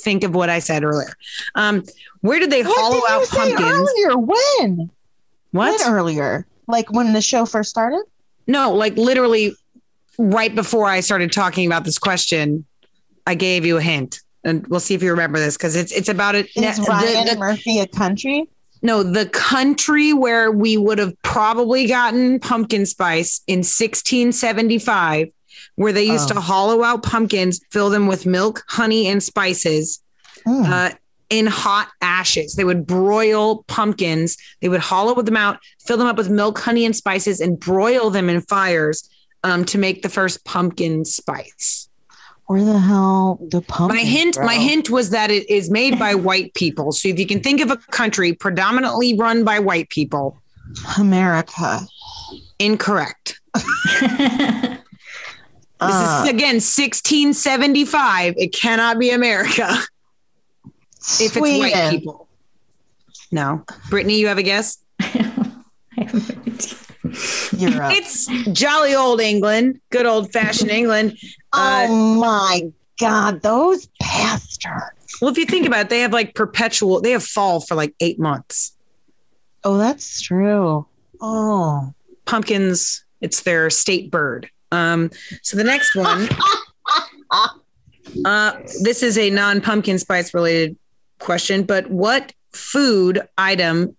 [0.00, 1.12] Think of what I said earlier.
[1.54, 1.82] Um,
[2.20, 3.90] where did they What hollow did out pumpkins?
[4.04, 4.16] earlier?
[4.16, 4.90] When?
[5.52, 5.80] What?
[5.80, 6.46] When earlier?
[6.68, 8.02] Like when the show first started?
[8.46, 9.54] No, like literally
[10.18, 12.64] right before I started talking about this question,
[13.26, 14.20] I gave you a hint.
[14.44, 16.46] And we'll see if you remember this because it's it's about it.
[16.54, 18.48] Is the- Ryan the- Murphy a country?
[18.82, 25.28] no, the country where we would have probably gotten pumpkin spice in 1675,
[25.78, 26.34] where they used Oh.
[26.34, 30.00] to hollow out pumpkins, fill them with milk, honey, and spices.
[30.44, 30.62] Hmm.
[30.64, 30.90] uh,
[31.30, 32.54] in hot ashes.
[32.54, 34.38] They would broil pumpkins.
[34.62, 38.08] They would hollow them out, fill them up with milk, honey, and spices, and broil
[38.08, 39.06] them in fires
[39.44, 41.90] um, to make the first pumpkin spice.
[42.46, 43.96] Where the hell the pumpkin?
[43.98, 46.92] My hint, my hint was that it is made by white people.
[46.92, 50.38] So if you can think of a country predominantly run by white people,
[50.96, 51.80] America.
[52.58, 53.38] incorrect.
[55.80, 58.34] This Uh, is again 1675.
[58.36, 59.68] It cannot be America
[61.20, 61.90] if it's white Sweden.
[61.90, 62.28] people.
[63.30, 64.78] No, Brittany, you have a guess?
[67.56, 67.92] Europe.
[67.94, 71.16] It's jolly old England, good old fashioned England.
[71.52, 72.62] Uh, oh my
[73.00, 75.18] god, those bastards!
[75.20, 77.00] well, if you think about it, they have like perpetual.
[77.00, 78.72] They have fall for like eight months.
[79.64, 80.86] Oh, that's true.
[81.20, 81.92] Oh,
[82.26, 84.48] Pumpkins, it's their state bird.
[84.70, 85.10] Um,
[85.42, 86.28] so the next one,
[88.24, 88.52] uh,
[88.82, 90.76] this is a non pumpkin spice related
[91.18, 93.96] question, but what food item?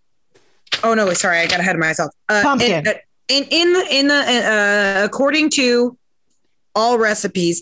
[0.83, 2.13] Oh no, sorry, I got ahead of myself.
[2.27, 2.85] Uh, Pumpkin.
[3.27, 5.97] In, in in the in the uh, according to
[6.75, 7.61] all recipes.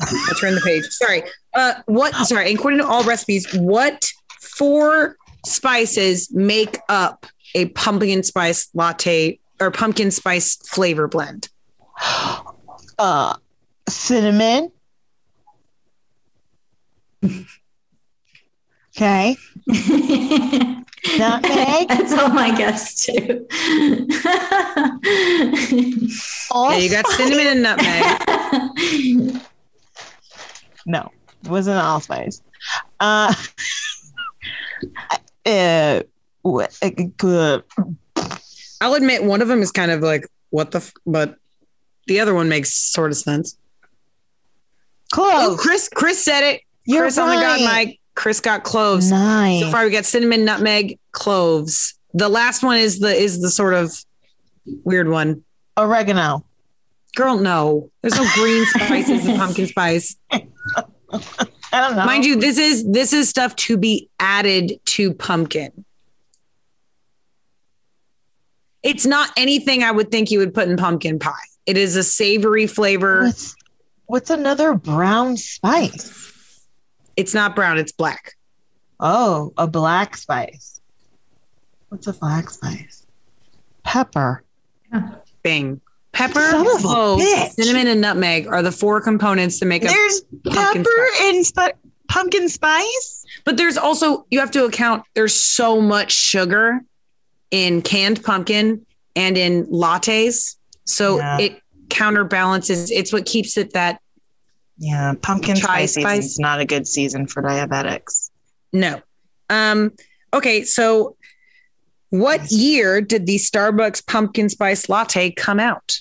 [0.00, 0.84] I turned the page.
[0.86, 1.22] Sorry.
[1.54, 2.14] Uh, what?
[2.26, 2.52] Sorry.
[2.52, 4.10] According to all recipes, what
[4.40, 11.48] four spices make up a pumpkin spice latte or pumpkin spice flavor blend?
[12.98, 13.34] uh,
[13.88, 14.70] cinnamon.
[18.96, 19.36] Okay,
[19.66, 19.88] nutmeg.
[21.88, 23.46] That's all my guess too.
[26.54, 29.40] Yeah, you got cinnamon and nutmeg.
[30.86, 31.10] No,
[31.42, 32.42] it wasn't allspice.
[33.00, 33.32] Uh,
[35.46, 36.02] uh,
[36.42, 36.78] what?
[36.82, 37.64] uh, Good.
[38.84, 41.36] I'll admit one of them is kind of like what the, f-, but
[42.06, 43.56] the other one makes sort of sense.
[45.16, 46.60] Oh, Chris, Chris said it.
[46.84, 47.86] You're Chris on the god right.
[47.86, 48.00] mic.
[48.14, 49.10] Chris got cloves.
[49.10, 49.62] Nice.
[49.62, 51.94] So far, we got cinnamon, nutmeg, cloves.
[52.12, 53.92] The last one is the is the sort of
[54.84, 55.44] weird one.
[55.78, 56.44] Oregano.
[57.16, 60.14] Girl, no, there's no green spices in pumpkin spice.
[60.30, 60.42] I
[61.72, 62.04] don't know.
[62.04, 65.83] Mind you, this is this is stuff to be added to pumpkin.
[68.84, 71.32] It's not anything I would think you would put in pumpkin pie.
[71.66, 73.24] It is a savory flavor.
[73.24, 73.56] What's,
[74.06, 76.66] what's another brown spice?
[77.16, 78.34] It's not brown, it's black.
[79.00, 80.80] Oh, a black spice.
[81.88, 83.06] What's a black spice?
[83.84, 84.44] Pepper.
[85.42, 85.80] Bing.
[86.12, 87.50] Pepper, Son of a cloves, bitch.
[87.54, 89.90] cinnamon, and nutmeg are the four components to make up.
[89.90, 91.20] There's pumpkin pepper spice.
[91.34, 91.76] and sp-
[92.08, 93.24] pumpkin spice.
[93.44, 96.80] But there's also you have to account there's so much sugar
[97.54, 98.84] in canned pumpkin
[99.14, 100.56] and in lattes.
[100.86, 101.38] So Yeah.
[101.38, 102.90] it counterbalances.
[102.90, 104.00] It's what keeps it that
[104.76, 108.30] Yeah, pumpkin Chai spice is not a good season for diabetics.
[108.72, 109.00] no.
[109.48, 109.92] Um
[110.32, 111.16] okay, so
[112.10, 115.98] what year did the Starbucks pumpkin spice latte come out?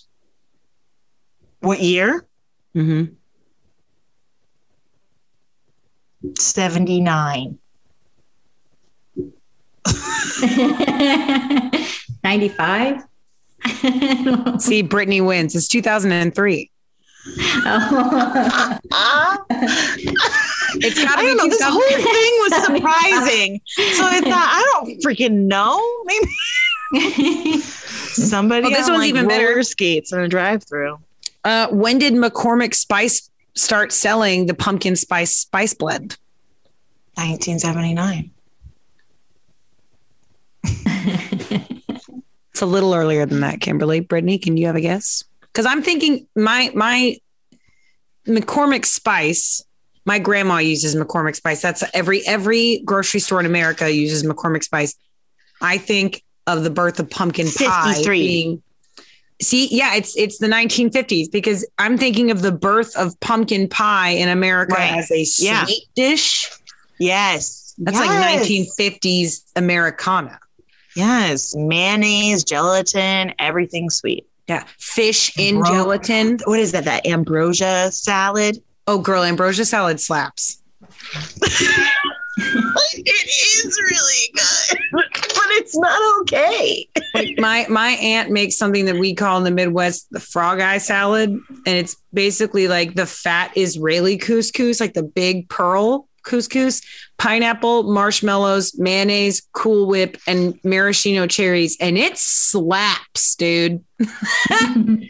[1.60, 2.26] What year?
[2.76, 3.14] Mm-hmm.
[6.38, 7.60] 79.
[12.24, 13.04] 95?
[14.60, 15.56] See, Brittany wins.
[15.56, 16.70] It's 2003.
[17.66, 18.80] Oh.
[20.76, 21.48] It's got to I be don't know.
[21.50, 23.62] This whole thing was surprising.
[23.68, 25.80] so I thought, I don't freaking know.
[26.06, 26.32] Maybe
[27.60, 29.62] somebody Oh, this one's like, even better.
[29.62, 30.98] skates in a drive-through.
[31.44, 36.18] Uh, when did McCormick Spice start selling the pumpkin spice spice blend?
[37.18, 38.32] 1979.
[40.64, 44.00] It's a little earlier than that, Kimberly.
[44.00, 45.24] Brittany, can you have a guess?
[45.42, 47.18] Because I'm thinking my my
[48.28, 49.64] McCormick Spice.
[50.06, 51.62] My grandma uses McCormick Spice.
[51.62, 54.96] That's every every grocery store in America uses McCormick Spice.
[55.62, 58.20] I think of the birth of pumpkin pie 53.
[58.28, 58.64] being.
[59.42, 64.10] See, yeah, it's it's the 1950s because I'm thinking of the birth of pumpkin pie
[64.10, 64.98] in America Right.
[64.98, 65.66] as a sweet Yeah.
[65.96, 66.50] dish.
[67.00, 67.74] Yes.
[67.80, 68.06] That's yes.
[68.08, 70.38] like 1950s Americana.
[70.96, 71.56] Yes.
[71.56, 74.28] Mayonnaise, gelatin, everything sweet.
[74.48, 76.40] Yeah, fish in Bro- gelatin.
[76.46, 76.84] What is that?
[76.86, 78.62] That ambrosia salad?
[78.88, 80.62] Oh, girl, ambrosia salad slaps.
[82.38, 86.88] it is really good, but it's not okay.
[87.14, 90.78] Like my my aunt makes something that we call in the Midwest the frog eye
[90.78, 96.82] salad, and it's basically like the fat Israeli couscous, like the big pearl couscous,
[97.18, 103.84] pineapple, marshmallows, mayonnaise, Cool Whip, and maraschino cherries, and it slaps, dude.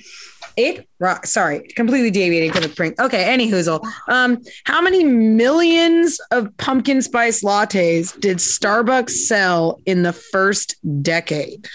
[0.55, 1.25] It rock.
[1.25, 2.99] Sorry, completely deviating from the print.
[2.99, 3.83] Okay, any hoozle.
[4.07, 11.67] Um, how many millions of pumpkin spice lattes did Starbucks sell in the first decade?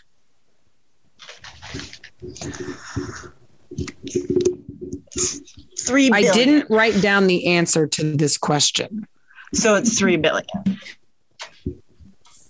[5.81, 9.07] Three I didn't write down the answer to this question.
[9.55, 10.47] So it's three billion.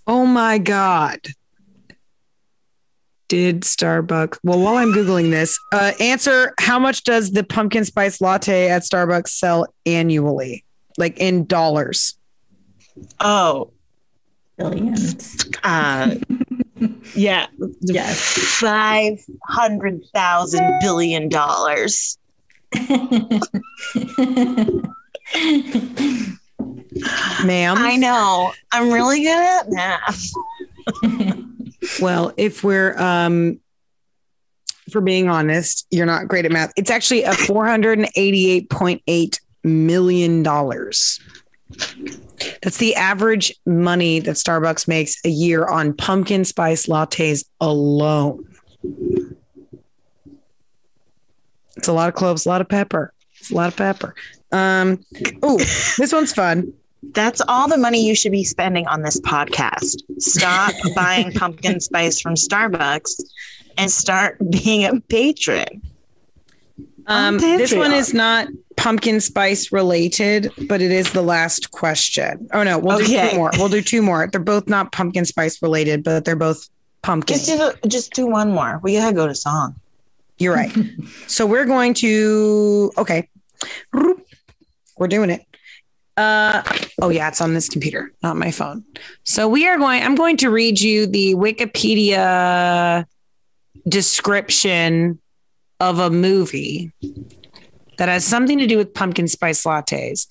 [0.07, 1.21] Oh my God.
[3.29, 4.39] Did Starbucks?
[4.43, 8.83] Well, while I'm Googling this, uh, answer how much does the pumpkin spice latte at
[8.83, 10.65] Starbucks sell annually?
[10.97, 12.17] Like in dollars?
[13.21, 13.71] Oh,
[14.57, 15.45] Billions.
[15.63, 16.15] uh,
[17.15, 17.47] yeah,
[17.81, 18.21] Yes.
[18.59, 22.19] five hundred thousand billion dollars.
[27.45, 27.77] Ma'am?
[27.79, 28.53] I know.
[28.73, 30.33] I'm really good at math.
[32.01, 33.61] Well, if we're um
[34.87, 36.73] if we're being honest, you're not great at math.
[36.77, 40.43] It's actually a $488.8 million.
[40.43, 41.21] That's
[42.79, 48.49] the average money that Starbucks makes a year on pumpkin spice lattes alone.
[51.77, 53.13] It's a lot of cloves, a lot of pepper.
[53.41, 54.15] It's a lot of pepper.
[54.53, 55.05] Um,
[55.43, 55.59] oh,
[55.99, 56.73] this one's fun.
[57.15, 60.03] That's all the money you should be spending on this podcast.
[60.21, 63.21] Stop buying pumpkin spice from Starbucks
[63.77, 65.83] and start being a patron.
[67.07, 72.49] Um, this one is not pumpkin spice related, but it is the last question.
[72.53, 73.51] Oh no, we'll do two more.
[73.57, 74.29] We'll do two more.
[74.31, 76.69] They're both not pumpkin spice related, but they're both
[77.03, 77.37] pumpkin.
[77.37, 78.79] Just do the, just do one more.
[78.83, 79.75] We gotta go to song.
[80.39, 80.73] You're right.
[81.27, 83.29] so we're going to okay.
[84.99, 85.43] We're doing it.
[86.17, 86.63] Uh
[87.01, 88.85] oh yeah, it's on this computer, not my phone.
[89.25, 93.05] So we are going, I'm going to read you the Wikipedia
[93.89, 95.21] description
[95.81, 96.93] of a movie
[97.99, 100.27] that has something to do with pumpkin spice lattes.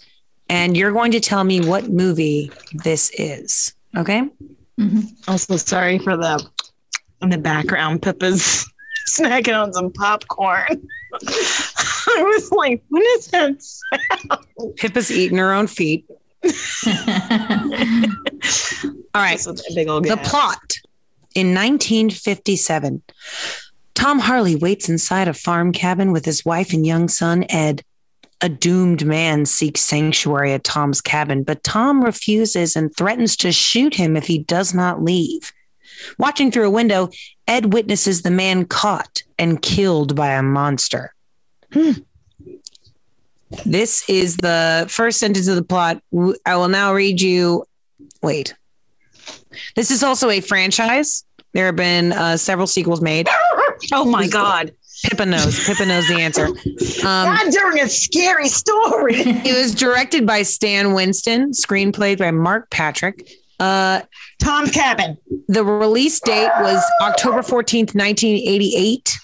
[0.49, 3.73] And you're going to tell me what movie this is.
[3.95, 4.23] Okay.
[5.27, 6.45] Also, sorry for the
[7.21, 8.01] in the background.
[8.01, 8.69] Pippa's
[9.09, 10.87] snacking on some popcorn.
[12.17, 13.61] I was like, what is that?
[13.61, 16.05] sound?" Pippa's eating her own feet.
[16.43, 16.51] All
[19.21, 19.33] right.
[19.33, 20.77] This was a big old The plot
[21.35, 23.01] in 1957.
[23.95, 27.83] Tom Harley waits inside a farm cabin with his wife and young son, Ed.
[28.41, 33.95] A doomed man seeks sanctuary at Tom's cabin, but Tom refuses and threatens to shoot
[33.95, 35.51] him if he does not leave.
[36.19, 37.09] Watching through a window,
[37.47, 41.15] Ed witnesses the man caught and killed by a monster.
[43.65, 46.01] This is the first sentence of the plot.
[46.45, 47.65] I will now read you.
[48.21, 48.53] Wait.
[49.75, 51.23] This is also a franchise.
[51.53, 53.27] There have been uh, several sequels made.
[53.93, 54.73] Oh my god!
[55.03, 55.63] Pippa knows.
[55.65, 56.47] Pippa knows the answer.
[56.47, 56.53] Um,
[57.35, 59.15] God, during a scary story.
[59.15, 63.29] it was directed by Stan Winston, screenplayed by Mark Patrick.
[63.59, 64.01] Uh,
[64.39, 65.17] Tom's cabin.
[65.47, 69.17] the release date was October 14th, 1988.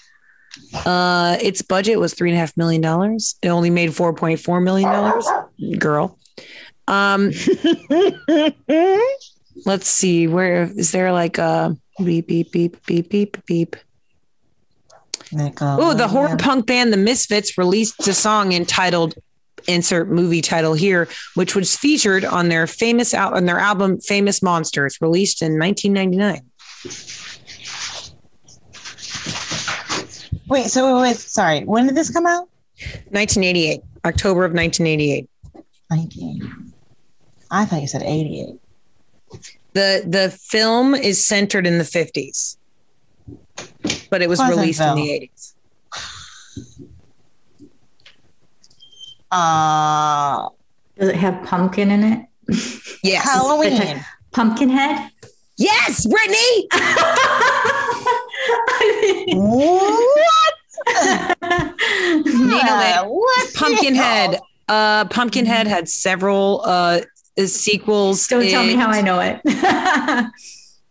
[0.84, 3.36] Uh, its budget was three and a half million dollars.
[3.42, 5.78] It only made $4.4 million.
[5.78, 6.18] Girl.
[6.86, 7.30] Um,
[9.66, 10.26] let's see.
[10.26, 13.76] Where is there like a beep, beep, beep, beep, beep, beep?
[15.80, 19.14] Oh, the horror punk band The Misfits released a song entitled
[19.66, 24.42] insert movie title here, which was featured on their famous al- on their album Famous
[24.42, 26.42] Monsters, released in 1999.
[30.48, 31.64] Wait, so wait, wait, sorry.
[31.64, 32.48] When did this come out?
[33.10, 35.28] 1988, October of 1988.
[35.90, 36.72] 19.
[37.50, 38.48] I thought you said 88.
[39.72, 42.56] The the film is centered in the 50s,
[44.10, 44.56] but it was Pleasantville.
[44.60, 45.54] released in the 80s.
[49.30, 50.48] Uh,
[50.98, 52.26] Does it have pumpkin in it?
[53.02, 53.24] Yes.
[53.24, 54.04] Halloween.
[54.32, 55.10] Pumpkinhead?
[55.56, 56.68] Yes, Brittany.
[59.36, 60.54] what?
[62.06, 62.96] It.
[62.96, 63.06] Uh,
[63.54, 64.40] Pumpkinhead.
[64.68, 67.00] Uh, Pumpkinhead had several uh
[67.46, 68.26] sequels.
[68.28, 69.40] Don't tell me how I know it.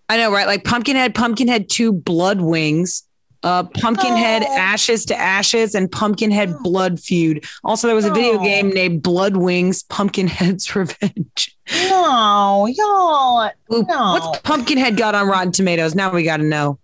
[0.10, 0.46] I know, right?
[0.48, 3.04] Like Pumpkinhead, Pumpkinhead 2 Blood Wings,
[3.44, 4.58] uh, Pumpkinhead Oh.
[4.58, 7.46] Ashes to Ashes, and Pumpkinhead Blood Feud.
[7.64, 8.44] Also, there was a video Oh.
[8.44, 11.56] game named Blood Wings Pumpkinhead's Revenge.
[11.90, 13.50] No, y'all.
[13.70, 13.84] No.
[14.20, 15.96] What's Pumpkinhead got on Rotten Tomatoes?
[15.96, 16.78] Now we got to know.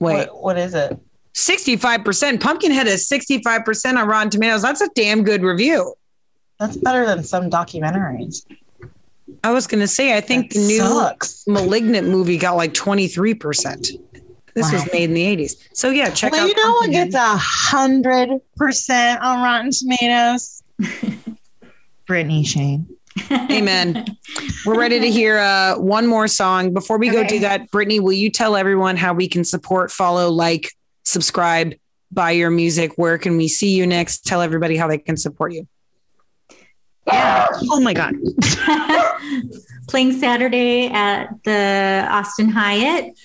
[0.00, 0.98] Wait, What, what is it?
[1.34, 2.40] 65%.
[2.40, 4.62] Pumpkinhead is 65% on Rotten Tomatoes.
[4.62, 5.94] That's a damn good review.
[6.58, 8.46] That's better than some documentaries.
[9.44, 11.46] I was going to say, I think That the new sucks.
[11.46, 14.00] Malignant movie got like 23%.
[14.54, 15.56] This was made in the 80s.
[15.74, 20.62] So, yeah, check well, out you know what gets a hundred percent on Rotten Tomatoes?
[22.06, 22.95] Brittany Shane.
[23.30, 24.04] Amen.
[24.66, 26.72] We're ready to hear uh, one more song.
[26.72, 30.30] Before we go do that, Brittany, will you tell everyone how we can support, follow,
[30.30, 30.72] like,
[31.04, 31.74] subscribe,
[32.10, 32.92] buy your music.
[32.96, 34.26] Where can we see you next?
[34.26, 35.66] Tell everybody how they can support you.
[37.06, 37.48] Yeah.
[37.70, 38.14] Oh my God.
[39.88, 43.16] Playing Saturday at the Austin Hyatt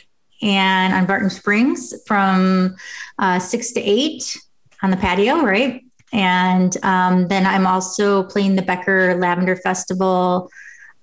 [0.42, 2.76] and on Barton Springs from
[3.18, 4.38] uh, six to eight
[4.84, 5.84] on the patio, right?
[6.14, 10.50] And um, then I'm also playing the Becker Lavender Festival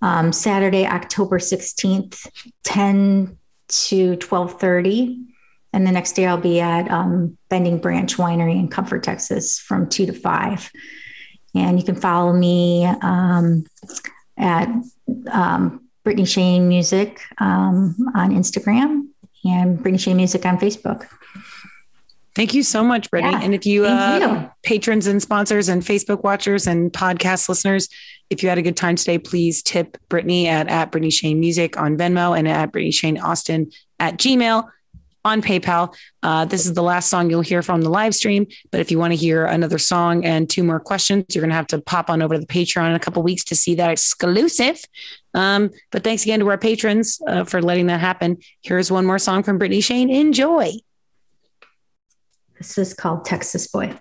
[0.03, 2.27] um, Saturday, October 16th,
[2.65, 3.37] 10
[3.69, 5.25] to 12:30.
[5.73, 9.89] And the next day I'll be at um, Bending Branch Winery in Comfort, Texas from
[9.89, 10.71] 2 to 5.
[11.55, 13.65] And you can follow me um,
[14.37, 14.69] at
[15.31, 19.09] um, Brittany Shane Music um, on Instagram
[19.45, 21.07] and Brittany Shane Music on Facebook.
[22.39, 23.33] Thank you so much, Brittany.
[23.33, 24.51] Yeah, and if you, uh, you.
[24.63, 27.89] patrons and sponsors and Facebook watchers and podcast listeners,
[28.31, 31.77] if you had a good time today, please tip Brittany at, at Brittany Shane Music
[31.77, 34.69] on Venmo and at Brittany Shane Austin at Gmail
[35.25, 35.93] on PayPal.
[36.23, 38.47] Uh, this is the last song you'll hear from the live stream.
[38.71, 41.57] But if you want to hear another song and two more questions, you're going to
[41.57, 43.91] have to pop on over to the Patreon in a couple weeks to see that
[43.91, 44.81] exclusive.
[45.35, 48.39] Um, but thanks again to our patrons uh, for letting that happen.
[48.63, 50.09] Here's one more song from Brittany Shane.
[50.09, 50.71] Enjoy.
[52.59, 53.95] This is called Texas Boy.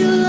[0.00, 0.27] But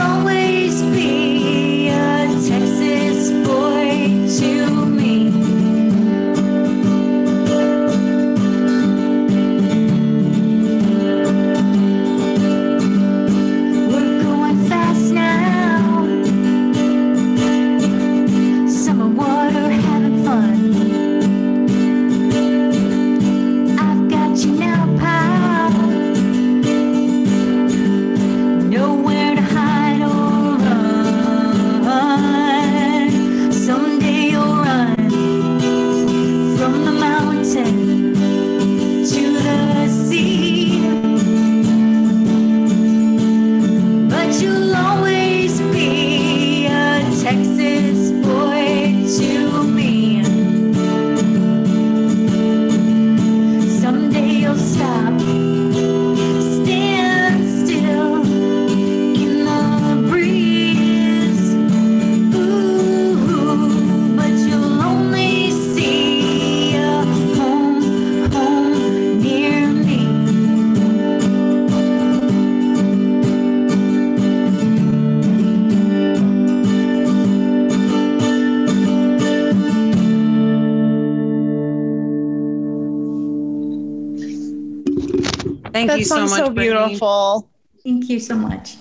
[85.99, 86.29] you so much.
[86.31, 86.87] so Brittany.
[86.87, 87.49] beautiful.
[87.83, 88.75] Thank you so much.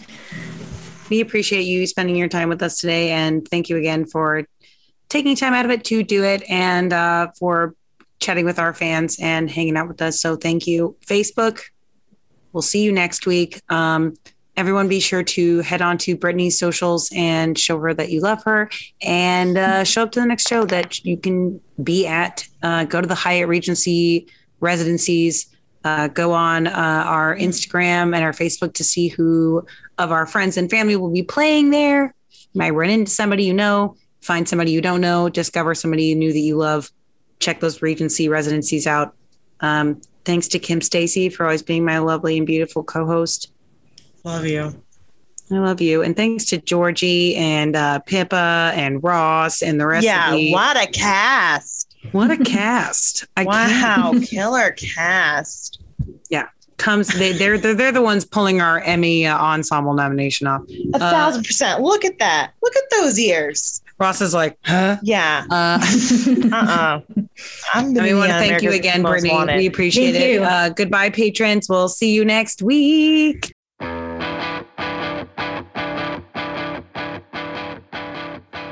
[1.11, 3.11] We appreciate you spending your time with us today.
[3.11, 4.45] And thank you again for
[5.09, 7.75] taking time out of it to do it and uh, for
[8.21, 10.21] chatting with our fans and hanging out with us.
[10.21, 10.97] So thank you.
[11.07, 11.63] Facebook,
[12.53, 13.61] we'll see you next week.
[13.71, 14.15] Um,
[14.57, 18.43] everyone be sure to head on to Brittany's socials and show her that you love
[18.43, 18.69] her
[19.01, 22.47] and uh, show up to the next show that you can be at.
[22.63, 24.27] Uh, go to the Hyatt Regency
[24.61, 25.47] residencies.
[25.89, 26.71] Uh, go on uh,
[27.07, 29.65] our Instagram and our Facebook to see who
[29.97, 32.15] of our friends and family will be playing there.
[32.31, 36.33] You might run into somebody you know, find somebody you don't know, discover somebody new
[36.33, 36.91] that you love.
[37.41, 39.15] Check those Regency residencies out.
[39.61, 43.51] Um, Thanks to Kim Stacy for always being my lovely and beautiful co-host.
[44.25, 44.83] Love you.
[45.51, 50.05] I love you, and thanks to Georgie and uh, Pippa and Ross and the rest
[50.05, 50.53] Yeah, of the.
[50.53, 51.78] what a cast.
[52.13, 53.27] What a cast!
[53.37, 55.81] I can't- Wow, killer cast.
[56.31, 56.47] Yeah,
[56.77, 60.63] comes they, they're, they're they're the ones pulling our Emmy uh, ensemble nomination off.
[60.95, 61.83] A Uh, thousand percent.
[61.83, 62.53] Look at that.
[62.63, 63.83] Look at those ears.
[63.99, 64.97] Ross is like, huh?
[65.03, 65.45] Yeah.
[65.51, 65.81] Uh,
[66.53, 67.01] Uh-uh.
[67.75, 69.35] I'm gonna we want to on thank you again, Most Brittany.
[69.35, 69.57] Wanted.
[69.57, 70.43] We appreciate Thank it.
[70.43, 71.69] Uh, goodbye, patrons.
[71.69, 73.53] We'll see you next week.